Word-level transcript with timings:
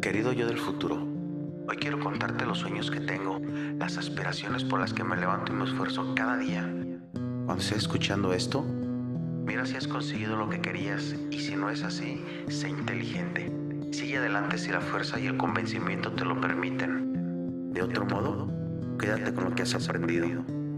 Querido 0.00 0.32
yo 0.32 0.46
del 0.46 0.56
futuro, 0.56 0.96
hoy 1.68 1.76
quiero 1.76 2.00
contarte 2.00 2.46
los 2.46 2.60
sueños 2.60 2.90
que 2.90 3.00
tengo, 3.00 3.38
las 3.78 3.98
aspiraciones 3.98 4.64
por 4.64 4.80
las 4.80 4.94
que 4.94 5.04
me 5.04 5.14
levanto 5.14 5.52
y 5.52 5.56
me 5.56 5.64
esfuerzo 5.64 6.14
cada 6.14 6.38
día. 6.38 6.62
Cuando 7.12 7.58
estés 7.58 7.78
escuchando 7.78 8.32
esto, 8.32 8.62
mira 9.44 9.66
si 9.66 9.76
has 9.76 9.86
conseguido 9.86 10.36
lo 10.36 10.48
que 10.48 10.62
querías 10.62 11.14
y 11.30 11.38
si 11.40 11.54
no 11.54 11.68
es 11.68 11.82
así, 11.82 12.24
sé 12.48 12.70
inteligente. 12.70 13.52
Sigue 13.92 14.16
adelante 14.16 14.56
si 14.56 14.70
la 14.70 14.80
fuerza 14.80 15.20
y 15.20 15.26
el 15.26 15.36
convencimiento 15.36 16.10
te 16.12 16.24
lo 16.24 16.40
permiten. 16.40 17.70
De 17.74 17.82
otro 17.82 18.06
modo, 18.06 18.50
quédate 18.98 19.34
con 19.34 19.44
lo 19.44 19.54
que 19.54 19.62
has 19.62 19.74
aprendido. 19.74 20.26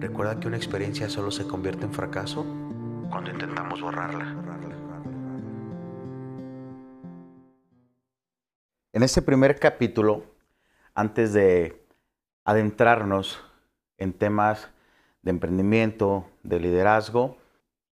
Recuerda 0.00 0.40
que 0.40 0.48
una 0.48 0.56
experiencia 0.56 1.08
solo 1.08 1.30
se 1.30 1.46
convierte 1.46 1.84
en 1.84 1.92
fracaso 1.92 2.44
cuando 3.08 3.30
intentamos 3.30 3.80
borrarla. 3.80 4.41
En 9.02 9.06
este 9.06 9.20
primer 9.20 9.58
capítulo, 9.58 10.22
antes 10.94 11.32
de 11.32 11.84
adentrarnos 12.44 13.42
en 13.98 14.12
temas 14.12 14.70
de 15.22 15.30
emprendimiento, 15.30 16.30
de 16.44 16.60
liderazgo, 16.60 17.36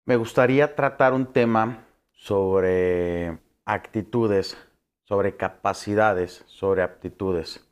me 0.05 0.17
gustaría 0.17 0.75
tratar 0.75 1.13
un 1.13 1.33
tema 1.33 1.87
sobre 2.11 3.39
actitudes, 3.65 4.59
sobre 5.05 5.37
capacidades, 5.37 6.43
sobre 6.49 6.83
aptitudes. 6.83 7.65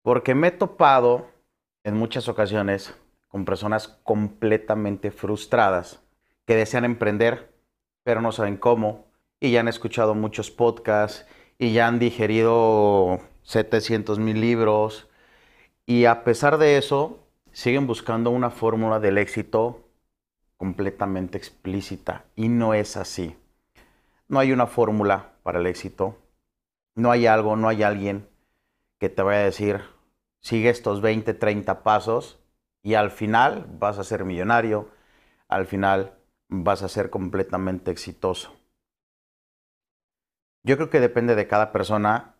Porque 0.00 0.34
me 0.34 0.48
he 0.48 0.52
topado 0.52 1.26
en 1.84 1.94
muchas 1.94 2.26
ocasiones 2.26 2.98
con 3.28 3.44
personas 3.44 4.00
completamente 4.02 5.10
frustradas 5.10 6.02
que 6.46 6.56
desean 6.56 6.86
emprender, 6.86 7.54
pero 8.02 8.22
no 8.22 8.32
saben 8.32 8.56
cómo, 8.56 9.04
y 9.40 9.50
ya 9.50 9.60
han 9.60 9.68
escuchado 9.68 10.14
muchos 10.14 10.50
podcasts 10.50 11.26
y 11.58 11.72
ya 11.72 11.88
han 11.88 11.98
digerido 11.98 13.20
700 13.42 14.18
mil 14.18 14.40
libros 14.40 15.08
y 15.86 16.04
a 16.04 16.22
pesar 16.22 16.58
de 16.58 16.78
eso 16.78 17.18
siguen 17.52 17.86
buscando 17.86 18.30
una 18.30 18.50
fórmula 18.50 19.00
del 19.00 19.18
éxito 19.18 19.88
completamente 20.56 21.38
explícita 21.38 22.24
y 22.36 22.48
no 22.48 22.74
es 22.74 22.96
así. 22.96 23.36
No 24.28 24.38
hay 24.38 24.52
una 24.52 24.66
fórmula 24.66 25.32
para 25.42 25.58
el 25.58 25.66
éxito, 25.66 26.18
no 26.94 27.10
hay 27.10 27.26
algo, 27.26 27.56
no 27.56 27.68
hay 27.68 27.82
alguien 27.82 28.28
que 28.98 29.08
te 29.08 29.22
vaya 29.22 29.40
a 29.40 29.44
decir, 29.44 29.80
sigue 30.40 30.68
estos 30.68 31.00
20, 31.00 31.34
30 31.34 31.82
pasos 31.82 32.38
y 32.82 32.94
al 32.94 33.10
final 33.10 33.66
vas 33.78 33.98
a 33.98 34.04
ser 34.04 34.24
millonario, 34.24 34.88
al 35.48 35.66
final 35.66 36.12
vas 36.48 36.82
a 36.82 36.88
ser 36.88 37.10
completamente 37.10 37.90
exitoso. 37.90 38.57
Yo 40.68 40.76
creo 40.76 40.90
que 40.90 41.00
depende 41.00 41.34
de 41.34 41.48
cada 41.48 41.72
persona 41.72 42.34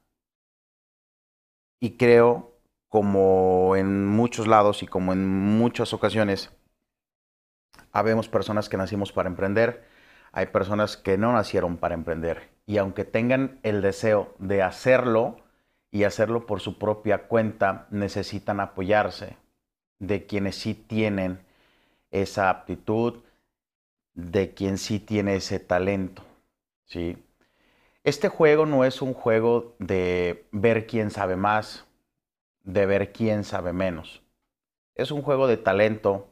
y 1.81 1.97
creo 1.97 2.53
como 2.91 3.75
en 3.75 4.07
muchos 4.07 4.47
lados 4.47 4.83
y 4.83 4.87
como 4.87 5.15
en 5.15 5.27
muchas 5.27 5.95
ocasiones, 5.95 6.51
habemos 7.91 8.29
personas 8.29 8.69
que 8.69 8.77
nacimos 8.77 9.12
para 9.12 9.31
emprender, 9.31 9.89
hay 10.33 10.45
personas 10.49 10.99
que 10.99 11.17
no 11.17 11.33
nacieron 11.33 11.79
para 11.79 11.95
emprender 11.95 12.51
y 12.67 12.77
aunque 12.77 13.06
tengan 13.06 13.61
el 13.62 13.81
deseo 13.81 14.34
de 14.39 14.62
hacerlo 14.62 15.39
y 15.91 16.05
hacerlo 16.05 16.45
por 16.45 16.61
su 16.61 16.79
propia 16.79 17.29
cuenta, 17.29 17.87
necesitan 17.91 18.61
apoyarse 18.61 19.39
de 20.01 20.27
quienes 20.27 20.56
sí 20.56 20.75
tienen 20.75 21.41
esa 22.11 22.51
aptitud, 22.51 23.23
de 24.12 24.53
quien 24.53 24.77
sí 24.77 25.01
tiene 25.01 25.37
ese 25.37 25.61
talento, 25.61 26.23
¿sí? 26.84 27.25
Este 28.05 28.29
juego 28.29 28.67
no 28.67 28.85
es 28.85 29.03
un 29.03 29.15
juego 29.15 29.77
de 29.79 30.47
ver 30.53 30.87
quién 30.87 31.11
sabe 31.11 31.37
más, 31.37 31.87
de 32.65 32.87
ver 32.87 33.13
quién 33.13 33.45
sabe 33.45 33.73
menos. 33.73 34.23
Es 34.95 35.11
un 35.11 35.23
juego 35.23 35.47
de 35.47 35.57
talento, 35.57 36.29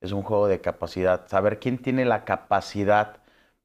es 0.00 0.12
un 0.12 0.22
juego 0.22 0.48
de 0.48 0.60
capacidad, 0.60 1.28
saber 1.28 1.58
quién 1.60 1.78
tiene 1.78 2.04
la 2.04 2.24
capacidad 2.24 3.18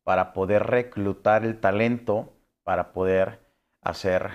para 0.04 0.34
poder 0.34 0.64
reclutar 0.68 1.46
el 1.46 1.60
talento, 1.60 2.34
para 2.64 2.94
poder 2.94 3.40
hacer 3.82 4.32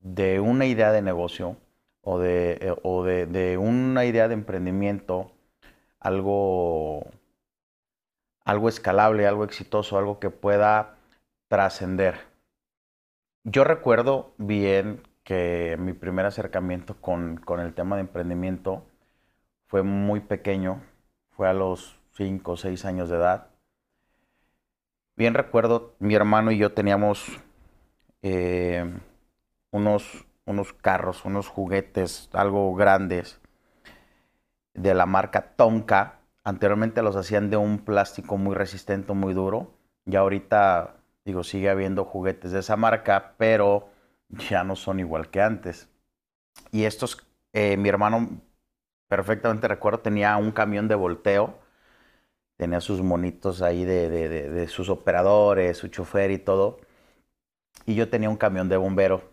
de 0.00 0.40
una 0.40 0.66
idea 0.66 0.92
de 0.92 1.02
negocio 1.02 1.56
o 2.02 2.18
de, 2.18 2.58
eh, 2.60 3.56
una 3.58 4.04
idea 4.04 4.28
de 4.28 4.34
emprendimiento 4.34 5.32
algo, 6.00 7.06
algo 8.44 8.68
escalable, 8.68 9.26
algo 9.26 9.44
exitoso, 9.44 9.98
algo 9.98 10.18
que 10.20 10.30
pueda 10.30 10.96
trascender. 11.48 12.31
Yo 13.44 13.64
recuerdo 13.64 14.34
bien 14.38 15.02
que 15.24 15.76
mi 15.78 15.92
primer 15.92 16.26
acercamiento 16.26 17.00
con, 17.00 17.36
con, 17.38 17.60
el 17.60 17.74
tema 17.74 17.96
de 17.96 18.02
emprendimiento 18.02 18.84
fue 19.66 19.82
muy 19.82 20.20
pequeño, 20.20 20.82
fue 21.30 21.48
a 21.48 21.52
los 21.52 21.98
5 22.12 22.52
o 22.52 22.56
6 22.56 22.84
años 22.84 23.08
de 23.08 23.16
edad. 23.16 23.48
Bien 25.16 25.34
recuerdo, 25.34 25.94
mi 25.98 26.14
hermano 26.14 26.50
y 26.52 26.58
yo 26.58 26.72
teníamos 26.72 27.40
eh, 28.22 28.84
unos 29.70 30.26
unos 30.44 30.72
carros, 30.72 31.24
unos 31.24 31.48
juguetes, 31.48 32.28
algo 32.32 32.74
grandes, 32.74 33.40
de 34.74 34.94
la 34.94 35.06
marca 35.06 35.54
Tonka. 35.56 36.20
Anteriormente 36.44 37.02
los 37.02 37.16
hacían 37.16 37.50
de 37.50 37.56
un 37.56 37.78
plástico 37.78 38.36
muy 38.36 38.54
resistente, 38.54 39.12
muy 39.12 39.34
duro. 39.34 39.72
Y 40.06 40.16
ahorita, 40.16 40.96
digo, 41.24 41.44
sigue 41.44 41.70
habiendo 41.70 42.04
juguetes 42.04 42.52
de 42.52 42.60
esa 42.60 42.76
marca, 42.76 43.34
pero 43.38 43.88
ya 44.28 44.64
no 44.64 44.76
son 44.76 45.00
igual 45.00 45.30
que 45.30 45.40
antes. 45.40 45.88
Y 46.70 46.84
estos, 46.84 47.26
eh, 47.52 47.76
mi 47.76 47.88
hermano, 47.88 48.40
perfectamente 49.08 49.68
recuerdo, 49.68 50.00
tenía 50.00 50.36
un 50.36 50.52
camión 50.52 50.88
de 50.88 50.94
volteo. 50.94 51.58
Tenía 52.56 52.80
sus 52.80 53.02
monitos 53.02 53.62
ahí 53.62 53.84
de, 53.84 54.08
de 54.08 54.68
sus 54.68 54.88
operadores, 54.88 55.78
su 55.78 55.88
chofer 55.88 56.30
y 56.30 56.38
todo. 56.38 56.80
Y 57.86 57.94
yo 57.94 58.08
tenía 58.08 58.30
un 58.30 58.36
camión 58.36 58.68
de 58.68 58.76
bombero 58.76 59.32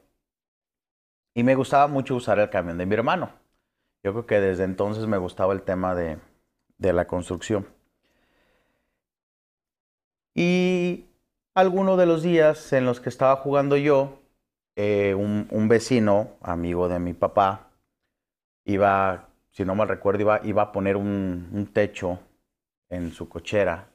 y 1.39 1.44
me 1.44 1.56
gustaba 1.56 1.88
mucho 1.88 2.16
usar 2.16 2.39
el 2.39 2.50
camión 2.50 2.77
de 2.77 2.85
mi 2.85 2.95
hermano. 2.95 3.31
Yo 4.03 4.11
creo 4.11 4.25
que 4.25 4.39
desde 4.41 4.63
entonces 4.66 5.07
me 5.07 5.17
gustaba 5.17 5.53
el 5.53 5.61
tema 5.61 5.95
de, 5.95 6.19
la 6.79 7.07
construcción. 7.07 7.67
Y 10.35 11.09
algunos 11.59 11.97
de 11.97 12.06
los 12.06 12.24
días 12.24 12.72
en 12.74 12.86
los 12.86 13.00
que 13.02 13.09
estaba 13.09 13.36
jugando 13.36 13.75
yo, 13.75 14.20
eh, 14.75 15.14
un, 15.14 15.68
vecino, 15.68 16.38
amigo 16.42 16.88
de 16.88 17.00
mi 17.00 17.14
papá, 17.14 17.72
iba, 18.66 19.28
si 19.52 19.66
no 19.66 19.75
mal 19.75 19.90
recuerdo, 19.90 20.22
iba, 20.22 20.42
iba 20.46 20.62
a 20.64 20.72
poner 20.72 20.96
un, 20.96 21.69
techo 21.74 22.19
en 22.90 23.12
su 23.12 23.28
cochera 23.28 23.90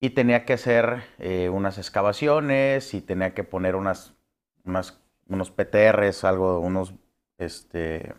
y 0.00 0.10
tenía 0.10 0.44
que 0.44 0.54
hacer 0.54 1.04
eh, 1.18 1.48
unas 1.48 1.78
excavaciones 1.78 2.92
y 2.92 3.00
tenía 3.00 3.32
que 3.32 3.44
poner 3.44 3.76
unas, 3.76 4.14
unas 4.64 5.00
unos 5.28 5.50
PTRs, 5.50 6.24
algo, 6.24 6.60
unos, 6.60 6.92
este, 7.38 8.14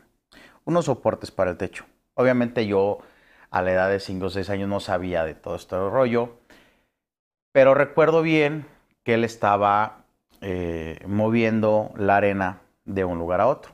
unos 0.66 0.86
soportes 0.86 1.32
para 1.32 1.52
el 1.52 1.58
techo. 1.58 1.86
Obviamente 2.16 2.66
yo 2.68 3.00
a 3.50 3.62
la 3.62 3.72
edad 3.72 3.90
de 3.90 4.00
5 4.00 4.26
o 4.26 4.30
6 4.30 4.50
años 4.50 4.70
no 4.70 4.80
sabía 4.80 5.24
de 5.24 5.36
todo 5.36 5.56
este 5.56 5.76
rollo, 5.76 6.38
pero 7.58 7.74
recuerdo 7.74 8.22
bien 8.22 8.68
que 9.04 9.16
él 9.16 9.24
estaba 9.24 10.06
eh, 10.42 11.00
moviendo 11.08 11.92
la 11.96 12.18
arena 12.18 12.62
de 12.86 13.04
un 13.04 13.18
lugar 13.18 13.42
a 13.42 13.48
otro. 13.48 13.72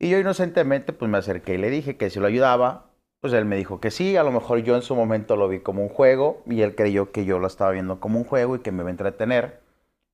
Y 0.00 0.10
yo 0.10 0.18
inocentemente 0.18 0.92
pues 0.92 1.08
me 1.08 1.18
acerqué 1.18 1.54
y 1.54 1.58
le 1.58 1.70
dije 1.70 1.96
que 1.96 2.10
si 2.10 2.18
lo 2.18 2.26
ayudaba, 2.26 2.90
pues 3.20 3.32
él 3.32 3.44
me 3.44 3.54
dijo 3.54 3.78
que 3.78 3.92
sí, 3.92 4.16
a 4.16 4.24
lo 4.24 4.32
mejor 4.32 4.58
yo 4.58 4.74
en 4.74 4.82
su 4.82 4.96
momento 4.96 5.36
lo 5.36 5.46
vi 5.46 5.60
como 5.60 5.84
un 5.84 5.88
juego 5.88 6.42
y 6.46 6.62
él 6.62 6.74
creyó 6.74 7.12
que 7.12 7.24
yo 7.24 7.38
lo 7.38 7.46
estaba 7.46 7.70
viendo 7.70 8.00
como 8.00 8.18
un 8.18 8.24
juego 8.24 8.56
y 8.56 8.58
que 8.58 8.72
me 8.72 8.82
iba 8.82 8.88
a 8.88 8.90
entretener. 8.90 9.60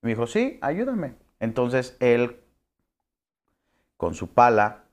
me 0.03 0.11
dijo, 0.11 0.27
sí, 0.27 0.59
ayúdame. 0.61 1.15
Entonces 1.41 1.97
él, 1.99 2.41
con 3.97 4.13
su 4.13 4.35
pala, 4.35 4.85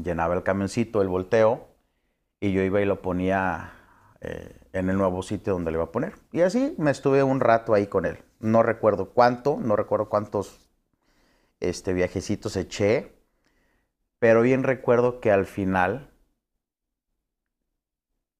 llenaba 0.00 0.36
el 0.36 0.44
camioncito, 0.44 1.02
el 1.02 1.08
volteo, 1.08 1.66
y 2.38 2.52
yo 2.52 2.62
iba 2.62 2.80
y 2.80 2.84
lo 2.84 3.02
ponía 3.02 3.72
eh, 4.24 4.56
en 4.72 4.88
el 4.88 4.96
nuevo 4.96 5.22
sitio 5.22 5.52
donde 5.52 5.70
le 5.70 5.76
iba 5.76 5.84
a 5.84 5.92
poner. 5.92 6.14
Y 6.32 6.40
así 6.40 6.74
me 6.78 6.90
estuve 6.90 7.22
un 7.22 7.40
rato 7.40 7.74
ahí 7.74 7.86
con 7.86 8.06
él. 8.06 8.18
No 8.40 8.62
recuerdo 8.62 9.10
cuánto, 9.10 9.58
no 9.60 9.76
recuerdo 9.76 10.08
cuántos 10.08 10.60
este, 11.60 11.92
viajecitos 11.92 12.56
eché, 12.56 13.12
pero 14.18 14.42
bien 14.42 14.62
recuerdo 14.62 15.20
que 15.20 15.30
al 15.30 15.46
final 15.46 16.10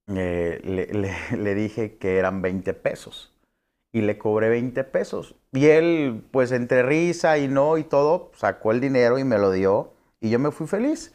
eh, 0.09 0.61
le, 1.37 1.55
dije 1.55 1.99
que 1.99 2.19
eran 2.19 2.43
20 2.43 2.73
pesos 2.75 3.35
y 3.93 4.01
le 4.01 4.17
cobré 4.19 4.49
20 4.49 4.85
pesos. 4.85 5.37
Y 5.53 5.67
él, 5.67 6.25
pues 6.31 6.53
entre 6.53 6.83
risa 6.83 7.39
y 7.39 7.49
no 7.49 7.79
y 7.79 7.85
todo, 7.85 8.31
sacó 8.35 8.73
el 8.73 8.81
dinero 8.81 9.19
y 9.19 9.25
me 9.25 9.39
lo 9.39 9.51
dio 9.51 9.93
y 10.21 10.31
yo 10.31 10.39
me 10.39 10.51
fui 10.51 10.67
feliz. 10.67 11.13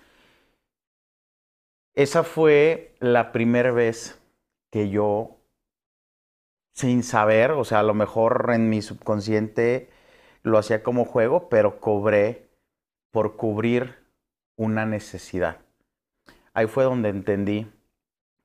Esa 1.96 2.24
fue 2.24 2.96
la 3.00 3.32
primera 3.32 3.72
vez 3.72 4.19
que 4.70 4.90
yo, 4.90 5.38
sin 6.74 7.04
saber, 7.04 7.52
o 7.52 7.64
sea, 7.64 7.80
a 7.80 7.84
lo 7.84 7.94
mejor 7.94 8.52
en 8.54 8.70
mi 8.70 8.82
subconsciente, 8.82 9.90
lo 10.44 10.58
hacía 10.58 10.84
como 10.84 11.06
juego, 11.06 11.50
pero 11.50 11.80
cobré 11.80 12.50
por 13.12 13.36
cubrir 13.36 13.96
una 14.56 14.86
necesidad. 14.86 15.60
Ahí 16.54 16.68
fue 16.68 16.84
donde 16.84 17.10
entendí 17.10 17.72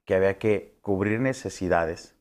que 0.05 0.15
había 0.15 0.39
que 0.39 0.77
cubrir 0.81 1.21
necesidades, 1.21 2.15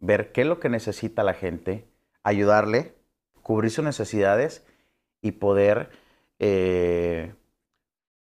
ver 0.00 0.32
qué 0.32 0.42
es 0.42 0.46
lo 0.46 0.60
que 0.60 0.68
necesita 0.68 1.22
la 1.22 1.34
gente, 1.34 1.88
ayudarle, 2.22 2.94
cubrir 3.42 3.70
sus 3.70 3.84
necesidades 3.84 4.66
y 5.22 5.32
poder, 5.32 5.90
eh, 6.38 7.34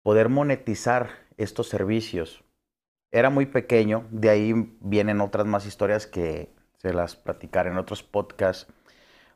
poder 0.02 0.28
monetizar 0.28 1.10
estos 1.36 1.68
servicios. 1.68 2.43
Era 3.14 3.30
muy 3.30 3.46
pequeño, 3.46 4.08
de 4.10 4.28
ahí 4.28 4.76
vienen 4.80 5.20
otras 5.20 5.46
más 5.46 5.66
historias 5.66 6.08
que 6.08 6.52
se 6.78 6.92
las 6.92 7.14
platicaré 7.14 7.70
en 7.70 7.78
otros 7.78 8.02
podcasts 8.02 8.66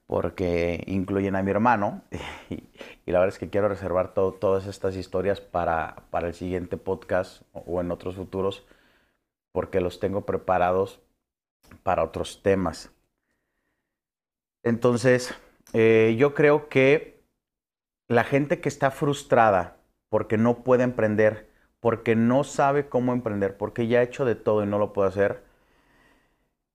porque 0.09 0.83
incluyen 0.89 1.37
a 1.37 1.45
mi 1.45 1.53
hermano 1.53 2.03
y, 2.51 2.65
la 3.07 3.21
verdad 3.21 3.37
es 3.37 3.39
que 3.39 3.51
quiero 3.51 3.69
reservar 3.69 4.15
todas 4.15 4.67
estas 4.67 4.97
historias 4.97 5.41
para, 5.41 6.03
para 6.11 6.27
el 6.27 6.35
siguiente 6.35 6.77
podcast 6.77 7.43
o 7.53 7.81
en 7.81 7.93
otros 7.93 8.17
futuros 8.17 8.67
porque 9.53 9.81
los 9.81 10.01
tengo 10.01 10.27
preparados 10.27 11.01
para 11.85 12.03
otros 12.03 12.43
temas. 12.43 12.91
Entonces, 14.65 15.33
eh, 15.73 16.17
yo 16.19 16.35
creo 16.35 16.69
que 16.69 17.23
la 18.09 18.25
gente 18.25 18.61
que 18.61 18.69
está 18.69 18.91
frustrada 18.91 19.77
porque 20.09 20.37
no 20.37 20.65
puede 20.65 20.83
emprender, 20.83 21.48
porque 21.81 22.17
no 22.17 22.45
sabe 22.45 22.89
cómo 22.89 23.13
emprender, 23.13 23.57
porque 23.57 23.87
ya 23.87 24.01
ha 24.01 24.03
hecho 24.03 24.25
de 24.25 24.35
todo 24.35 24.63
y 24.65 24.67
no 24.67 24.79
lo 24.79 24.93
puede 24.93 25.09
hacer, 25.09 25.45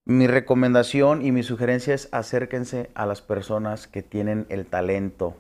mi 0.06 0.28
recomendación 0.28 1.26
y 1.26 1.32
mi 1.32 1.44
sugerencia 1.44 1.94
es 1.94 2.10
acérquense 2.12 2.92
a 2.94 3.06
las 3.06 3.22
personas 3.22 3.88
que 3.88 4.04
tienen 4.04 4.46
el 4.50 4.66
talento 4.66 5.38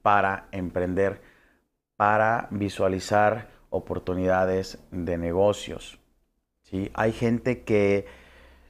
para 0.00 0.48
emprender, 0.52 1.20
para 1.96 2.48
visualizar 2.50 3.48
oportunidades 3.70 4.78
de 4.90 5.18
negocios. 5.18 5.98
¿sí? 6.62 6.90
Hay 6.94 7.12
gente 7.12 7.64
que 7.64 8.06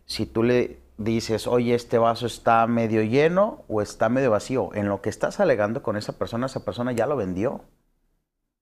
si 0.06 0.26
tú 0.26 0.42
le 0.42 0.80
dices, 0.98 1.46
oye, 1.46 1.74
este 1.74 1.98
vaso 1.98 2.26
está 2.26 2.66
medio 2.66 3.02
lleno 3.02 3.64
o 3.68 3.82
está 3.82 4.08
medio 4.08 4.30
vacío, 4.30 4.70
en 4.74 4.88
lo 4.88 5.02
que 5.02 5.10
estás 5.10 5.40
alegando 5.40 5.82
con 5.82 5.96
esa 5.96 6.18
persona, 6.18 6.46
esa 6.46 6.64
persona 6.64 6.92
ya 6.92 7.06
lo 7.06 7.16
vendió. 7.16 7.64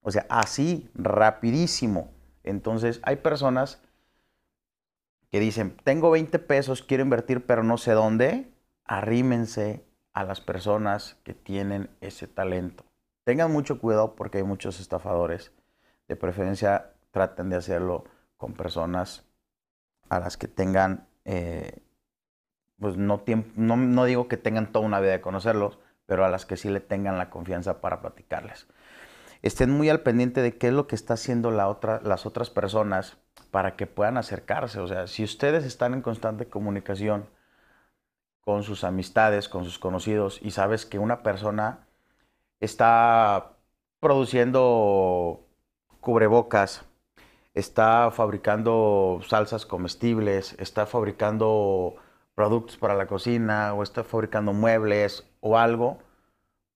O 0.05 0.11
sea, 0.11 0.27
así, 0.29 0.87
rapidísimo. 0.93 2.11
Entonces, 2.43 2.99
hay 3.01 3.15
personas 3.15 3.81
que 5.31 5.39
dicen, 5.39 5.75
tengo 5.83 6.11
20 6.11 6.37
pesos, 6.37 6.83
quiero 6.83 7.03
invertir, 7.03 7.43
pero 7.47 7.63
no 7.63 7.77
sé 7.77 7.93
dónde. 7.93 8.53
Arrímense 8.85 9.83
a 10.13 10.23
las 10.23 10.41
personas 10.41 11.17
que 11.23 11.33
tienen 11.33 11.89
ese 12.01 12.27
talento. 12.27 12.85
Tengan 13.23 13.51
mucho 13.51 13.79
cuidado 13.79 14.15
porque 14.15 14.37
hay 14.37 14.43
muchos 14.43 14.79
estafadores. 14.79 15.51
De 16.07 16.15
preferencia, 16.15 16.91
traten 17.09 17.49
de 17.49 17.55
hacerlo 17.55 18.03
con 18.37 18.53
personas 18.53 19.25
a 20.09 20.19
las 20.19 20.37
que 20.37 20.47
tengan 20.47 21.07
eh, 21.25 21.81
pues 22.79 22.95
no, 22.95 23.21
tiempo, 23.21 23.49
no, 23.55 24.05
digo 24.05 24.27
que 24.27 24.37
tengan 24.37 24.71
toda 24.71 24.85
una 24.85 24.99
vida 24.99 25.13
de 25.13 25.21
conocerlos, 25.21 25.79
pero 26.05 26.25
a 26.25 26.29
las 26.29 26.45
que 26.45 26.57
sí 26.57 26.69
le 26.69 26.79
tengan 26.79 27.17
la 27.17 27.31
confianza 27.31 27.81
para 27.81 28.01
platicarles. 28.01 28.67
Estén 29.45 29.69
muy 29.69 29.89
al 29.89 30.01
pendiente 30.01 30.41
de 30.41 30.57
qué 30.57 30.69
es 30.69 30.73
lo 30.73 30.87
que 30.87 30.95
está 30.95 31.13
haciendo 31.13 31.51
la 31.51 31.67
otra, 31.67 32.01
las 32.01 32.25
otras 32.25 32.49
personas 32.49 33.19
para 33.51 33.75
que 33.75 33.85
puedan 33.85 34.17
acercarse. 34.17 34.79
O 34.79 34.87
sea, 34.87 35.05
si 35.05 35.23
ustedes 35.23 35.65
están 35.65 35.93
en 35.93 36.01
constante 36.01 36.47
comunicación 36.47 37.29
con 38.41 38.63
sus 38.63 38.83
amistades, 38.83 39.47
con 39.47 39.63
sus 39.63 39.77
conocidos, 39.77 40.39
y 40.41 40.49
sabes 40.49 40.87
que 40.87 40.97
una 40.97 41.21
persona 41.21 41.87
está 42.59 43.51
produciendo 43.99 45.45
cubrebocas, 45.99 46.83
está 47.53 48.09
fabricando 48.09 49.19
salsas 49.27 49.67
comestibles, 49.67 50.55
está 50.57 50.87
fabricando 50.87 51.97
productos 52.33 52.77
para 52.77 52.95
la 52.95 53.05
cocina 53.05 53.75
o 53.75 53.83
está 53.83 54.03
fabricando 54.03 54.53
muebles 54.53 55.23
o 55.39 55.55
algo, 55.55 55.99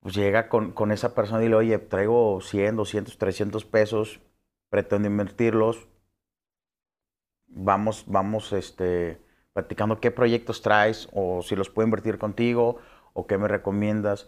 pues 0.02 0.16
llega 0.16 0.48
con, 0.50 0.92
esa 0.92 1.14
persona 1.14 1.42
y 1.42 1.44
dile, 1.44 1.56
oye, 1.56 1.78
traigo 1.78 2.40
100, 2.42 2.78
200, 2.78 3.18
300 3.18 3.66
pesos, 3.66 4.22
pretendo 4.70 5.08
invertirlos, 5.08 5.88
vamos, 7.48 8.06
vamos, 8.08 8.54
este, 8.54 9.22
platicando 9.54 10.00
qué 10.00 10.12
proyectos 10.12 10.62
traes 10.62 11.10
o 11.12 11.42
si 11.42 11.56
los 11.56 11.70
puedo 11.70 11.88
invertir 11.88 12.18
contigo 12.18 12.78
o 13.14 13.28
qué 13.28 13.38
me 13.38 13.48
recomiendas. 13.48 14.28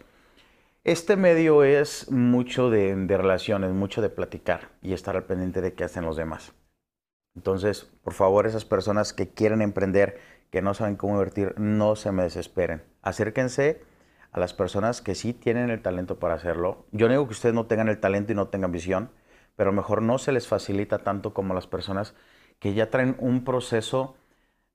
Este 0.84 1.16
medio 1.16 1.62
es 1.62 2.10
mucho 2.10 2.68
de, 2.68 2.94
de 2.94 3.16
relaciones, 3.16 3.70
mucho 3.70 4.02
de 4.02 4.10
platicar 4.10 4.70
y 4.82 4.92
estar 4.92 5.16
al 5.16 5.24
pendiente 5.24 5.60
de 5.60 5.74
qué 5.74 5.84
hacen 5.84 6.04
los 6.04 6.16
demás. 6.16 6.52
Entonces, 7.34 7.84
por 8.02 8.12
favor, 8.12 8.46
esas 8.46 8.64
personas 8.64 9.12
que 9.12 9.30
quieren 9.30 9.62
emprender, 9.62 10.20
que 10.50 10.60
no 10.60 10.74
saben 10.74 10.96
cómo 10.96 11.14
invertir, 11.14 11.54
no 11.58 11.96
se 11.96 12.12
me 12.12 12.24
desesperen. 12.24 12.82
Acérquense 13.00 13.80
a 14.32 14.40
las 14.40 14.54
personas 14.54 15.02
que 15.02 15.14
sí 15.14 15.34
tienen 15.34 15.70
el 15.70 15.82
talento 15.82 16.18
para 16.18 16.34
hacerlo. 16.34 16.86
Yo 16.90 17.06
no 17.06 17.12
digo 17.12 17.26
que 17.26 17.32
ustedes 17.32 17.54
no 17.54 17.66
tengan 17.66 17.88
el 17.88 18.00
talento 18.00 18.32
y 18.32 18.34
no 18.34 18.48
tengan 18.48 18.72
visión, 18.72 19.10
pero 19.56 19.72
mejor 19.72 20.02
no 20.02 20.18
se 20.18 20.32
les 20.32 20.48
facilita 20.48 20.98
tanto 20.98 21.34
como 21.34 21.54
las 21.54 21.66
personas 21.66 22.14
que 22.58 22.74
ya 22.74 22.90
traen 22.90 23.16
un 23.18 23.44
proceso 23.44 24.16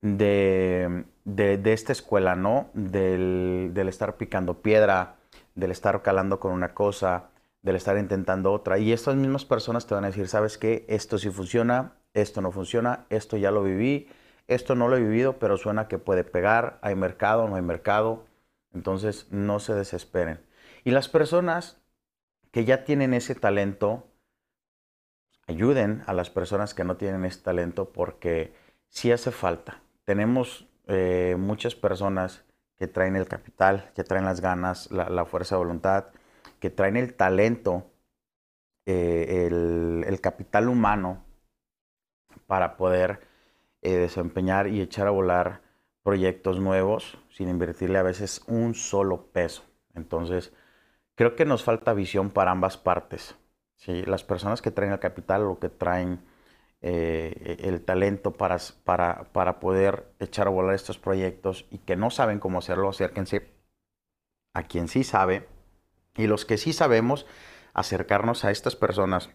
de, 0.01 1.05
de, 1.25 1.73
esta 1.73 1.91
escuela, 1.91 2.35
¿no? 2.35 2.69
Del, 2.73 3.71
del, 3.73 3.87
estar 3.87 4.17
picando 4.17 4.61
piedra, 4.61 5.15
del 5.55 5.71
estar 5.71 6.01
calando 6.03 6.39
con 6.39 6.51
una 6.51 6.73
cosa, 6.75 7.29
del 7.63 7.75
estar 7.75 7.97
intentando 7.97 8.53
otra. 8.53 8.77
Y 8.77 8.93
estas 8.93 9.15
mismas 9.15 9.45
personas 9.45 9.87
te 9.87 9.95
van 9.95 10.03
a 10.03 10.07
decir, 10.07 10.27
¿sabes 10.27 10.57
qué? 10.59 10.85
Esto 10.87 11.17
sí 11.17 11.31
funciona, 11.31 11.93
esto 12.13 12.41
no 12.41 12.51
funciona, 12.51 13.05
esto 13.09 13.37
ya 13.37 13.49
lo 13.49 13.63
viví, 13.63 14.07
esto 14.47 14.75
no 14.75 14.87
lo 14.87 14.97
he 14.97 15.01
vivido, 15.01 15.39
pero 15.39 15.57
suena 15.57 15.87
que 15.87 15.97
puede 15.97 16.23
pegar, 16.23 16.77
hay 16.81 16.95
mercado, 16.95 17.47
no 17.47 17.55
hay 17.55 17.63
mercado, 17.63 18.23
entonces 18.73 19.27
no 19.31 19.59
se 19.59 19.73
desesperen. 19.73 20.39
Y 20.83 20.91
las 20.91 21.09
personas 21.09 21.81
que 22.51 22.65
ya 22.65 22.83
tienen 22.83 23.13
ese 23.13 23.35
talento, 23.35 24.07
ayuden 25.47 26.03
a 26.07 26.13
las 26.13 26.29
personas 26.29 26.73
que 26.73 26.83
no 26.83 26.97
tienen 26.97 27.25
ese 27.25 27.41
talento 27.41 27.91
porque 27.91 28.53
sí 28.87 29.11
hace 29.11 29.31
falta. 29.31 29.81
Tenemos 30.05 30.67
eh, 30.87 31.35
muchas 31.37 31.75
personas 31.75 32.45
que 32.77 32.87
traen 32.87 33.15
el 33.15 33.27
capital, 33.27 33.91
que 33.95 34.03
traen 34.03 34.25
las 34.25 34.41
ganas, 34.41 34.91
la, 34.91 35.25
fuerza 35.25 35.55
de 35.55 35.59
voluntad, 35.59 36.05
que 36.59 36.69
traen 36.69 36.95
el 36.95 37.13
talento, 37.15 37.91
eh, 38.85 39.47
el 39.49 40.21
capital 40.21 40.69
humano 40.69 41.25
para 42.45 42.77
poder 42.77 43.19
eh, 43.81 43.97
desempeñar 43.97 44.67
y 44.67 44.81
echar 44.81 45.07
a 45.07 45.11
volar 45.11 45.61
proyectos 46.07 46.57
nuevos 46.61 47.17
sin 47.29 47.49
invertirle 47.49 47.97
a 47.97 48.01
veces 48.01 48.41
un 48.47 48.75
solo 48.75 49.25
peso. 49.33 49.65
Entonces, 49.93 50.53
creo 51.15 51.35
que 51.35 51.43
nos 51.43 51.65
falta 51.65 51.93
visión 51.93 52.29
para 52.29 52.51
ambas 52.51 52.77
partes. 52.77 53.35
¿sí? 53.75 54.05
Las 54.05 54.23
personas 54.23 54.61
que 54.61 54.71
traen 54.71 54.93
el 54.93 54.99
capital 54.99 55.43
o 55.43 55.59
que 55.59 55.67
traen 55.67 56.21
eh, 56.79 57.57
el 57.59 57.83
talento 57.83 58.31
para, 58.31 58.55
para, 58.85 59.25
para 59.33 59.59
poder 59.59 60.05
echar 60.21 60.47
a 60.47 60.51
volar 60.51 60.75
estos 60.75 60.97
proyectos 60.97 61.65
y 61.71 61.79
que 61.79 61.97
no 61.97 62.09
saben 62.09 62.39
cómo 62.39 62.59
hacerlo, 62.59 62.87
acérquense 62.87 63.51
a 64.53 64.63
quien 64.63 64.87
sí 64.87 65.03
sabe. 65.03 65.45
Y 66.15 66.27
los 66.27 66.45
que 66.45 66.57
sí 66.57 66.71
sabemos, 66.71 67.25
acercarnos 67.73 68.45
a 68.45 68.51
estas 68.51 68.77
personas 68.77 69.29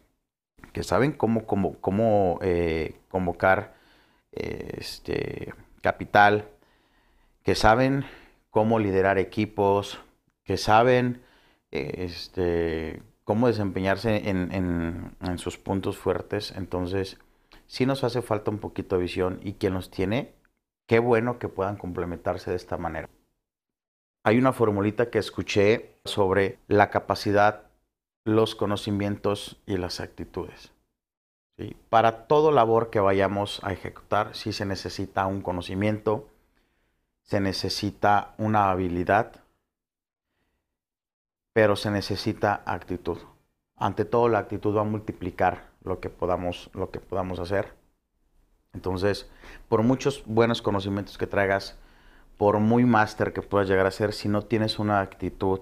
que 0.73 0.85
saben 0.85 1.12
cómo, 1.12 1.45
cómo, 1.45 1.79
cómo 1.83 2.38
eh, 2.41 2.99
convocar 3.11 3.75
este, 4.31 5.52
capital, 5.83 6.49
que 7.42 7.54
saben 7.54 8.04
cómo 8.50 8.78
liderar 8.78 9.18
equipos, 9.18 10.00
que 10.44 10.56
saben 10.56 11.22
este, 11.70 13.02
cómo 13.25 13.49
desempeñarse 13.49 14.28
en, 14.28 14.52
en, 15.20 15.38
sus 15.38 15.58
puntos 15.58 15.96
fuertes. 15.96 16.52
Entonces, 16.56 17.18
sí 17.66 17.87
nos 17.87 18.04
hace 18.04 18.22
falta 18.22 18.50
un 18.50 18.58
poquito 18.58 18.96
de 18.96 19.02
visión 19.02 19.40
y 19.42 19.54
quien 19.54 19.75
los 19.75 19.90
tiene, 19.90 20.34
qué 20.87 20.99
bueno 20.99 21.38
que 21.38 21.49
puedan 21.49 21.76
complementarse 21.76 22.50
de 22.50 22.56
esta 22.56 22.76
manera. 22.76 23.08
Hay 24.25 24.38
una 24.38 24.52
formulita 24.52 25.11
que 25.11 25.18
escuché 25.18 25.96
sobre 26.04 26.58
la 26.68 26.90
capacidad, 26.90 27.70
los 28.25 28.54
conocimientos 28.54 29.61
y 29.66 29.78
las 29.78 30.00
actitudes. 30.00 30.72
Para 31.88 32.26
toda 32.26 32.50
labor 32.52 32.90
que 32.90 33.00
vayamos 33.00 33.61
a 33.62 33.72
ejecutar, 33.72 34.34
sí 34.34 34.52
se 34.52 34.64
necesita 34.64 35.26
un 35.26 35.42
conocimiento, 35.42 36.28
se 37.32 37.40
necesita 37.40 38.34
una 38.36 38.70
habilidad, 38.70 39.36
pero 41.54 41.76
se 41.76 41.90
necesita 41.90 42.62
actitud. 42.66 43.16
Ante 43.74 44.04
todo, 44.04 44.28
la 44.28 44.40
actitud 44.40 44.76
va 44.76 44.82
a 44.82 44.84
multiplicar 44.84 45.70
lo 45.82 45.98
que 45.98 46.10
podamos, 46.10 46.68
lo 46.74 46.90
que 46.90 47.00
podamos 47.00 47.38
hacer. 47.38 47.72
Entonces, 48.74 49.30
por 49.70 49.82
muchos 49.82 50.24
buenos 50.26 50.60
conocimientos 50.60 51.16
que 51.16 51.26
traigas, 51.26 51.78
por 52.36 52.58
muy 52.58 52.84
máster 52.84 53.32
que 53.32 53.40
puedas 53.40 53.66
llegar 53.66 53.86
a 53.86 53.92
ser, 53.92 54.12
si 54.12 54.28
no 54.28 54.42
tienes 54.42 54.78
una 54.78 55.00
actitud 55.00 55.60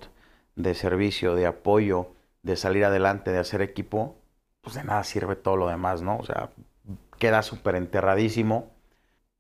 de 0.57 0.75
servicio, 0.75 1.37
de 1.37 1.47
apoyo, 1.47 2.09
de 2.43 2.57
salir 2.57 2.85
adelante, 2.85 3.31
de 3.31 3.39
hacer 3.39 3.63
equipo, 3.63 4.17
pues 4.61 4.75
de 4.75 4.83
nada 4.83 5.05
sirve 5.05 5.37
todo 5.37 5.55
lo 5.55 5.69
demás, 5.69 6.03
¿no? 6.03 6.19
O 6.19 6.25
sea, 6.25 6.51
queda 7.21 7.45
súper 7.45 7.77
enterradísimo. 7.77 8.73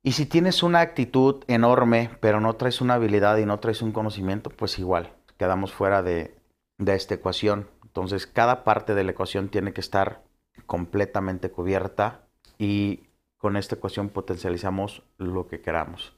Y 0.03 0.13
si 0.13 0.25
tienes 0.27 0.63
una 0.63 0.81
actitud 0.81 1.45
enorme, 1.47 2.11
pero 2.21 2.41
no 2.41 2.55
traes 2.55 2.81
una 2.81 2.95
habilidad 2.95 3.37
y 3.37 3.45
no 3.45 3.61
traes 3.61 3.83
un 3.83 3.93
conocimiento, 3.93 4.49
pues 4.51 4.79
igual, 4.79 5.13
quedamos 5.37 5.73
fuera 5.73 6.03
de, 6.03 6.35
de 6.79 6.95
esta 6.95 7.15
ecuación. 7.15 7.69
Entonces, 7.85 8.27
cada 8.27 8.65
parte 8.65 8.95
de 8.95 9.05
la 9.05 9.11
ecuación 9.11 9.51
tiene 9.51 9.75
que 9.75 9.81
estar 9.83 10.23
completamente 10.67 11.51
cubierta 11.51 12.23
y 12.59 13.09
con 13.37 13.57
esta 13.57 13.75
ecuación 13.75 14.09
potencializamos 14.09 15.03
lo 15.19 15.49
que 15.49 15.61
queramos. 15.61 16.15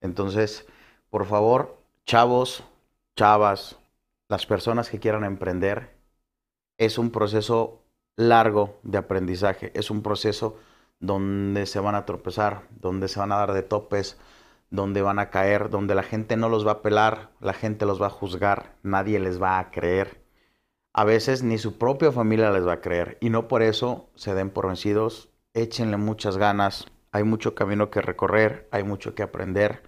Entonces, 0.00 0.66
por 1.08 1.26
favor, 1.26 1.78
chavos, 2.04 2.64
chavas, 3.16 3.78
las 4.28 4.46
personas 4.46 4.90
que 4.90 4.98
quieran 4.98 5.24
emprender, 5.24 5.94
es 6.78 6.98
un 6.98 7.10
proceso 7.10 7.82
largo 8.16 8.78
de 8.82 8.98
aprendizaje, 8.98 9.70
es 9.74 9.90
un 9.90 10.02
proceso 10.02 10.58
donde 11.06 11.66
se 11.66 11.80
van 11.80 11.94
a 11.94 12.06
tropezar, 12.06 12.68
donde 12.70 13.08
se 13.08 13.18
van 13.18 13.32
a 13.32 13.36
dar 13.36 13.52
de 13.52 13.62
topes, 13.62 14.18
donde 14.70 15.02
van 15.02 15.18
a 15.18 15.30
caer, 15.30 15.70
donde 15.70 15.94
la 15.94 16.02
gente 16.02 16.36
no 16.36 16.48
los 16.48 16.66
va 16.66 16.72
a 16.72 16.82
pelar, 16.82 17.30
la 17.40 17.52
gente 17.52 17.86
los 17.86 18.00
va 18.00 18.06
a 18.06 18.10
juzgar, 18.10 18.76
nadie 18.82 19.20
les 19.20 19.40
va 19.40 19.58
a 19.58 19.70
creer. 19.70 20.22
A 20.92 21.04
veces 21.04 21.42
ni 21.42 21.58
su 21.58 21.78
propia 21.78 22.12
familia 22.12 22.50
les 22.50 22.66
va 22.66 22.74
a 22.74 22.80
creer 22.80 23.18
y 23.20 23.30
no 23.30 23.48
por 23.48 23.62
eso 23.62 24.08
se 24.14 24.34
den 24.34 24.50
por 24.50 24.66
vencidos, 24.66 25.30
échenle 25.52 25.96
muchas 25.96 26.36
ganas, 26.36 26.86
hay 27.12 27.24
mucho 27.24 27.54
camino 27.54 27.90
que 27.90 28.00
recorrer, 28.00 28.68
hay 28.72 28.82
mucho 28.82 29.14
que 29.14 29.22
aprender. 29.22 29.82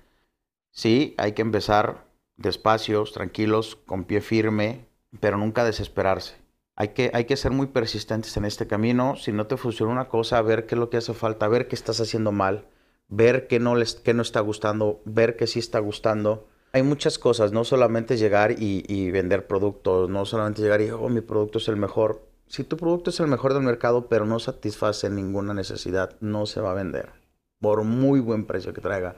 Sí, 0.70 1.14
hay 1.18 1.32
que 1.32 1.42
empezar 1.42 2.06
despacios, 2.36 3.12
tranquilos, 3.12 3.76
con 3.76 4.04
pie 4.04 4.20
firme, 4.20 4.86
pero 5.20 5.38
nunca 5.38 5.64
desesperarse. 5.64 6.45
Hay 6.78 6.88
que, 6.88 7.10
hay 7.14 7.24
que 7.24 7.38
ser 7.38 7.52
muy 7.52 7.68
persistentes 7.68 8.36
en 8.36 8.44
este 8.44 8.66
camino. 8.66 9.16
Si 9.16 9.32
no 9.32 9.46
te 9.46 9.56
funciona 9.56 9.92
una 9.92 10.08
cosa, 10.08 10.40
ver 10.42 10.66
qué 10.66 10.74
es 10.74 10.78
lo 10.78 10.90
que 10.90 10.98
hace 10.98 11.14
falta, 11.14 11.48
ver 11.48 11.68
qué 11.68 11.74
estás 11.74 12.00
haciendo 12.00 12.32
mal, 12.32 12.66
ver 13.08 13.46
qué 13.46 13.58
no, 13.58 13.76
les, 13.76 13.94
qué 13.94 14.12
no 14.12 14.20
está 14.20 14.40
gustando, 14.40 15.00
ver 15.06 15.36
qué 15.36 15.46
sí 15.46 15.58
está 15.58 15.78
gustando. 15.78 16.46
Hay 16.72 16.82
muchas 16.82 17.18
cosas, 17.18 17.52
no 17.52 17.64
solamente 17.64 18.18
llegar 18.18 18.56
y, 18.58 19.10
vender 19.10 19.46
productos, 19.46 20.10
no 20.10 20.26
solamente 20.26 20.60
llegar 20.60 20.82
y, 20.82 20.90
oh, 20.90 21.08
mi 21.08 21.22
producto 21.22 21.56
es 21.56 21.68
el 21.68 21.76
mejor. 21.76 22.20
Si 22.46 22.62
tu 22.62 22.76
producto 22.76 23.08
es 23.08 23.18
el 23.20 23.28
mejor 23.28 23.54
del 23.54 23.62
mercado, 23.62 24.08
pero 24.08 24.26
no 24.26 24.38
satisface 24.38 25.08
ninguna 25.08 25.54
necesidad, 25.54 26.14
no 26.20 26.44
se 26.44 26.60
va 26.60 26.72
a 26.72 26.74
vender. 26.74 27.10
Por 27.58 27.84
muy 27.84 28.20
buen 28.20 28.44
precio 28.44 28.74
que 28.74 28.82
traiga, 28.82 29.16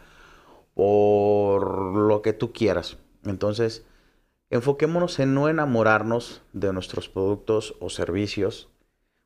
por 0.75 1.97
lo 1.97 2.23
que 2.23 2.33
tú 2.33 2.53
quieras. 2.53 2.99
Entonces, 3.25 3.85
enfoquémonos 4.51 5.19
en 5.19 5.35
no 5.35 5.49
enamorarnos 5.49 6.43
de 6.53 6.73
nuestros 6.73 7.09
productos 7.09 7.77
o 7.81 7.91
servicios. 7.91 8.69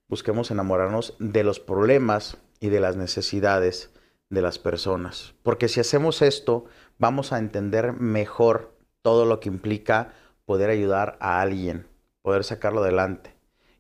Busquemos 0.09 0.51
enamorarnos 0.51 1.17
de 1.19 1.45
los 1.45 1.61
problemas 1.61 2.39
y 2.61 2.69
de 2.69 2.81
las 2.81 2.97
necesidades 2.97 3.93
de 4.31 4.43
las 4.43 4.59
personas. 4.59 5.35
Porque 5.43 5.69
si 5.69 5.81
hacemos 5.81 6.23
esto, 6.23 6.65
vamos 6.99 7.33
a 7.33 7.39
entender 7.39 7.93
mejor 7.93 8.75
todo 9.03 9.27
lo 9.27 9.41
que 9.41 9.49
implica 9.49 10.15
poder 10.45 10.71
ayudar 10.71 11.17
a 11.21 11.41
alguien, 11.41 11.87
poder 12.23 12.45
sacarlo 12.45 12.83
adelante. 12.83 13.35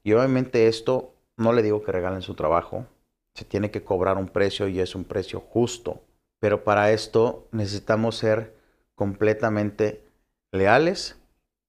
Y 0.04 0.12
obviamente 0.12 0.68
esto 0.68 1.14
no 1.36 1.52
le 1.52 1.62
digo 1.62 1.82
que 1.82 1.92
regalen 1.92 2.22
su 2.22 2.34
trabajo, 2.34 2.86
se 3.34 3.44
tiene 3.44 3.70
que 3.70 3.82
cobrar 3.82 4.18
un 4.18 4.28
precio 4.28 4.68
y 4.68 4.80
es 4.80 4.94
un 4.94 5.04
precio 5.04 5.40
justo. 5.40 6.02
Pero 6.38 6.64
para 6.64 6.92
esto 6.92 7.48
necesitamos 7.52 8.16
ser 8.16 8.54
completamente 8.94 10.04
leales 10.50 11.21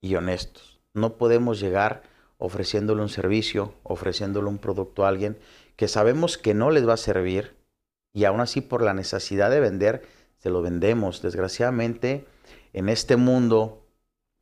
y 0.04 0.16
honestos. 0.16 0.82
No 0.94 1.14
podemos 1.18 1.60
llegar 1.60 2.04
ofreciéndole 2.38 3.02
un 3.02 3.10
servicio, 3.10 3.74
ofreciéndole 3.84 4.50
un 4.50 4.60
producto 4.60 5.06
a 5.06 5.08
alguien 5.08 5.40
que 5.78 5.88
sabemos 5.88 6.38
que 6.38 6.54
no 6.54 6.70
les 6.70 6.88
va 6.88 6.94
a 6.94 6.98
servir 6.98 7.56
y 8.14 8.26
aún 8.26 8.42
así 8.42 8.62
por 8.62 8.84
la 8.84 8.94
necesidad 8.94 9.50
de 9.50 9.62
vender, 9.62 10.06
se 10.38 10.50
lo 10.50 10.62
vendemos. 10.62 11.22
Desgraciadamente, 11.22 12.28
en 12.74 12.90
este 12.90 13.16
mundo 13.16 13.88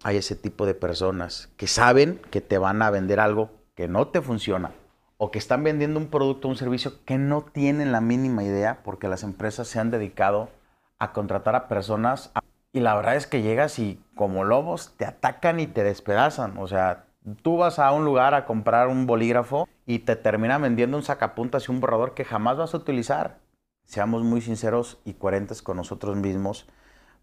hay 0.03 0.17
ese 0.17 0.35
tipo 0.35 0.65
de 0.65 0.73
personas 0.73 1.49
que 1.57 1.67
saben 1.67 2.19
que 2.31 2.41
te 2.41 2.57
van 2.57 2.81
a 2.81 2.89
vender 2.89 3.19
algo 3.19 3.51
que 3.75 3.87
no 3.87 4.07
te 4.07 4.21
funciona 4.21 4.71
o 5.17 5.29
que 5.29 5.37
están 5.37 5.63
vendiendo 5.63 5.99
un 5.99 6.07
producto 6.07 6.47
o 6.47 6.51
un 6.51 6.57
servicio 6.57 7.05
que 7.05 7.19
no 7.19 7.43
tienen 7.43 7.91
la 7.91 8.01
mínima 8.01 8.43
idea 8.43 8.81
porque 8.83 9.07
las 9.07 9.21
empresas 9.21 9.67
se 9.67 9.79
han 9.79 9.91
dedicado 9.91 10.49
a 10.97 11.13
contratar 11.13 11.55
a 11.55 11.67
personas 11.67 12.31
y 12.73 12.79
la 12.79 12.95
verdad 12.95 13.15
es 13.15 13.27
que 13.27 13.41
llegas 13.41 13.79
y 13.79 14.01
como 14.15 14.43
lobos 14.43 14.93
te 14.97 15.05
atacan 15.05 15.59
y 15.59 15.67
te 15.67 15.83
despedazan. 15.83 16.57
O 16.57 16.67
sea, 16.67 17.05
tú 17.41 17.57
vas 17.57 17.79
a 17.79 17.91
un 17.91 18.05
lugar 18.05 18.33
a 18.33 18.45
comprar 18.45 18.87
un 18.87 19.05
bolígrafo 19.05 19.67
y 19.85 19.99
te 19.99 20.15
terminan 20.15 20.61
vendiendo 20.61 20.97
un 20.97 21.03
sacapuntas 21.03 21.67
y 21.67 21.71
un 21.71 21.81
borrador 21.81 22.13
que 22.13 22.25
jamás 22.25 22.57
vas 22.57 22.73
a 22.73 22.77
utilizar. 22.77 23.39
Seamos 23.85 24.23
muy 24.23 24.41
sinceros 24.41 24.99
y 25.03 25.15
coherentes 25.15 25.61
con 25.61 25.77
nosotros 25.77 26.15
mismos 26.15 26.67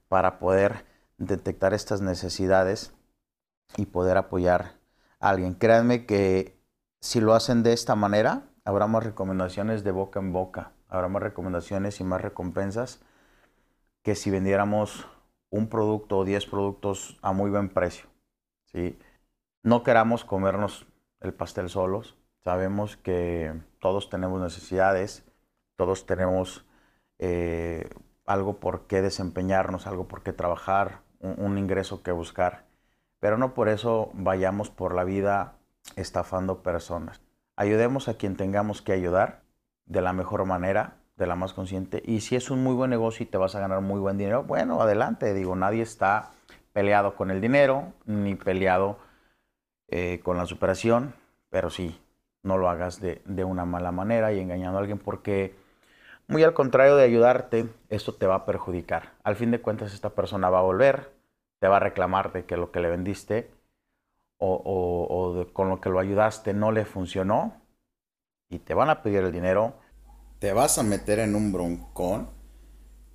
para 0.08 0.38
poder 0.38 0.84
detectar 1.16 1.72
estas 1.72 2.02
necesidades 2.02 2.92
y 3.76 3.86
poder 3.86 4.18
apoyar 4.18 4.72
a 5.20 5.30
alguien. 5.30 5.54
Créanme 5.54 6.04
que 6.04 6.58
si 7.00 7.20
lo 7.20 7.34
hacen 7.34 7.62
de 7.62 7.72
esta 7.72 7.94
manera, 7.94 8.42
habrá 8.64 8.86
más 8.86 9.04
recomendaciones 9.04 9.82
de 9.82 9.92
boca 9.92 10.20
en 10.20 10.32
boca, 10.32 10.72
habrá 10.88 11.08
más 11.08 11.22
recomendaciones 11.22 12.00
y 12.00 12.04
más 12.04 12.20
recompensas 12.20 13.00
que 14.02 14.14
si 14.14 14.30
vendiéramos 14.30 15.06
un 15.50 15.68
producto 15.68 16.18
o 16.18 16.24
10 16.24 16.46
productos 16.46 17.18
a 17.22 17.32
muy 17.32 17.50
buen 17.50 17.68
precio. 17.68 18.08
¿sí? 18.66 18.98
No 19.62 19.82
queramos 19.82 20.24
comernos 20.24 20.86
el 21.20 21.34
pastel 21.34 21.68
solos. 21.68 22.16
Sabemos 22.44 22.96
que 22.96 23.52
todos 23.80 24.10
tenemos 24.10 24.40
necesidades, 24.40 25.24
todos 25.76 26.06
tenemos 26.06 26.64
eh, 27.18 27.88
algo 28.26 28.60
por 28.60 28.86
qué 28.86 29.02
desempeñarnos, 29.02 29.86
algo 29.86 30.06
por 30.06 30.22
qué 30.22 30.32
trabajar, 30.32 31.02
un, 31.20 31.58
ingreso 31.58 32.02
que 32.02 32.12
buscar. 32.12 32.66
Pero 33.20 33.38
no 33.38 33.54
por 33.54 33.68
eso 33.68 34.10
vayamos 34.14 34.70
por 34.70 34.94
la 34.94 35.04
vida 35.04 35.58
estafando 35.96 36.62
personas. 36.62 37.20
Ayudemos 37.56 38.08
a 38.08 38.14
quien 38.14 38.36
tengamos 38.36 38.82
que 38.82 38.92
ayudar 38.92 39.42
de 39.86 40.02
la 40.02 40.12
mejor 40.12 40.44
manera 40.44 40.98
de 41.18 41.26
la 41.26 41.34
más 41.34 41.52
consciente. 41.52 42.02
Y 42.06 42.20
si 42.20 42.36
es 42.36 42.50
un 42.50 42.62
muy 42.62 42.74
buen 42.74 42.90
negocio 42.90 43.24
y 43.24 43.26
te 43.26 43.36
vas 43.36 43.54
a 43.54 43.60
ganar 43.60 43.80
muy 43.80 44.00
buen 44.00 44.16
dinero, 44.16 44.44
bueno, 44.44 44.80
adelante. 44.80 45.34
Digo, 45.34 45.56
nadie 45.56 45.82
está 45.82 46.30
peleado 46.72 47.16
con 47.16 47.30
el 47.30 47.40
dinero 47.40 47.92
ni 48.06 48.36
peleado 48.36 48.98
eh, 49.88 50.20
con 50.22 50.36
la 50.36 50.46
superación, 50.46 51.14
pero 51.50 51.70
sí, 51.70 52.00
no 52.42 52.56
lo 52.56 52.70
hagas 52.70 53.00
de, 53.00 53.20
de, 53.24 53.44
una 53.44 53.64
mala 53.64 53.90
manera 53.90 54.32
y 54.32 54.38
engañando 54.38 54.78
a 54.78 54.80
alguien 54.80 54.98
porque 54.98 55.56
muy 56.28 56.44
al 56.44 56.54
contrario 56.54 56.94
de 56.94 57.04
ayudarte, 57.04 57.68
esto 57.88 58.14
te 58.14 58.26
va 58.26 58.36
a 58.36 58.46
perjudicar. 58.46 59.14
Al 59.24 59.34
fin 59.34 59.50
de 59.50 59.60
cuentas, 59.60 59.94
esta 59.94 60.10
persona 60.10 60.50
va 60.50 60.60
a 60.60 60.62
volver, 60.62 61.10
te 61.58 61.68
va 61.68 61.78
a 61.78 61.80
reclamar 61.80 62.32
de 62.32 62.44
que 62.44 62.56
lo 62.56 62.70
que 62.70 62.80
le 62.80 62.90
vendiste 62.90 63.50
o, 64.36 64.54
o 64.64 65.52
con 65.52 65.68
lo 65.68 65.80
que 65.80 65.90
lo 65.90 65.98
ayudaste 65.98 66.54
no 66.54 66.70
le 66.70 66.84
funcionó 66.84 67.60
y 68.48 68.60
te 68.60 68.74
van 68.74 68.90
a 68.90 69.02
pedir 69.02 69.24
el 69.24 69.32
dinero 69.32 69.74
te 70.38 70.52
vas 70.52 70.78
a 70.78 70.82
meter 70.82 71.18
en 71.18 71.34
un 71.34 71.52
broncón. 71.52 72.30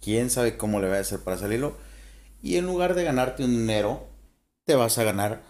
Quién 0.02 0.30
sabe 0.30 0.58
cómo 0.58 0.80
le 0.80 0.90
va 0.90 0.98
a 0.98 1.00
hacer 1.00 1.20
para 1.20 1.38
salirlo. 1.38 1.78
Y 2.42 2.58
en 2.58 2.66
lugar 2.66 2.94
de 2.94 3.04
ganarte 3.04 3.44
un 3.46 3.52
dinero, 3.52 4.08
te 4.66 4.76
vas 4.76 4.98
a 4.98 5.04
ganar 5.04 5.42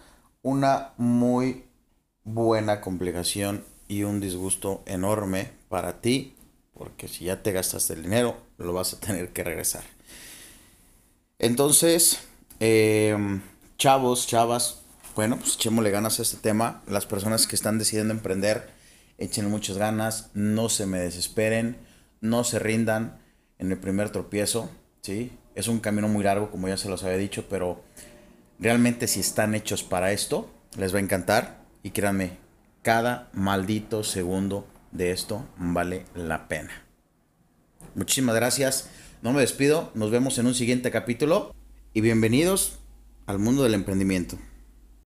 una 0.41 0.93
muy 0.97 1.65
buena 2.23 2.81
complicación 2.81 3.63
y 3.87 4.03
un 4.03 4.19
disgusto 4.19 4.83
enorme 4.85 5.51
para 5.69 6.01
ti. 6.01 6.35
Porque 6.73 7.07
si 7.07 7.25
ya 7.25 7.41
te 7.41 7.51
gastaste 7.51 7.93
el 7.93 8.03
dinero, 8.03 8.37
lo 8.57 8.73
vas 8.73 8.93
a 8.93 8.99
tener 8.99 9.29
que 9.29 9.43
regresar. 9.43 9.83
Entonces, 11.39 12.19
em, 12.59 13.41
chavos, 13.77 14.27
chavas, 14.27 14.81
bueno, 15.15 15.37
pues 15.37 15.55
echémosle 15.55 15.91
ganas 15.91 16.19
a 16.19 16.21
este 16.21 16.37
tema. 16.37 16.81
Las 16.87 17.05
personas 17.05 17.47
que 17.47 17.55
están 17.55 17.77
decidiendo 17.77 18.13
emprender 18.13 18.69
echen 19.23 19.49
muchas 19.49 19.77
ganas, 19.77 20.29
no 20.33 20.69
se 20.69 20.85
me 20.85 20.99
desesperen, 20.99 21.77
no 22.21 22.43
se 22.43 22.59
rindan 22.59 23.19
en 23.59 23.71
el 23.71 23.77
primer 23.77 24.09
tropiezo, 24.09 24.69
¿sí? 25.01 25.31
Es 25.55 25.67
un 25.67 25.79
camino 25.79 26.07
muy 26.07 26.23
largo, 26.23 26.51
como 26.51 26.67
ya 26.67 26.77
se 26.77 26.89
los 26.89 27.03
había 27.03 27.17
dicho, 27.17 27.45
pero 27.49 27.83
realmente 28.59 29.07
si 29.07 29.19
están 29.19 29.55
hechos 29.55 29.83
para 29.83 30.11
esto, 30.11 30.49
les 30.77 30.93
va 30.93 30.97
a 30.97 31.01
encantar 31.01 31.63
y 31.83 31.91
créanme, 31.91 32.37
cada 32.81 33.29
maldito 33.33 34.03
segundo 34.03 34.67
de 34.91 35.11
esto 35.11 35.45
vale 35.57 36.05
la 36.15 36.47
pena. 36.47 36.71
Muchísimas 37.95 38.35
gracias, 38.35 38.89
no 39.21 39.31
me 39.31 39.41
despido, 39.41 39.91
nos 39.93 40.11
vemos 40.11 40.37
en 40.37 40.47
un 40.47 40.55
siguiente 40.55 40.91
capítulo 40.91 41.55
y 41.93 42.01
bienvenidos 42.01 42.79
al 43.25 43.39
mundo 43.39 43.63
del 43.63 43.75
emprendimiento. 43.75 44.37